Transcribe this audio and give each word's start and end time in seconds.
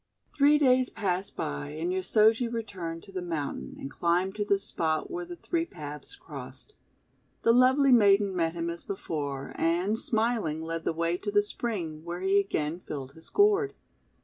Three 0.33 0.57
days 0.57 0.89
passed 0.89 1.35
by, 1.35 1.67
and 1.77 1.93
Yosoji 1.93 2.47
returned 2.47 3.03
to 3.03 3.11
the 3.11 3.21
mountain, 3.21 3.75
and 3.79 3.91
climbed 3.91 4.33
to 4.37 4.43
the 4.43 4.57
spot 4.57 5.11
where 5.11 5.25
the 5.25 5.35
three 5.35 5.63
paths 5.63 6.15
crossed. 6.15 6.73
The 7.43 7.53
lovely 7.53 7.91
maiden 7.91 8.35
met 8.35 8.53
him, 8.55 8.71
as 8.71 8.83
before, 8.83 9.53
and, 9.59 9.99
smiling, 9.99 10.63
led 10.63 10.85
the 10.85 10.91
way 10.93 11.17
to 11.17 11.29
the 11.29 11.43
spring, 11.43 12.03
where 12.03 12.21
he 12.21 12.39
again 12.39 12.79
filled 12.79 13.11
his 13.11 13.29
gourd. 13.29 13.75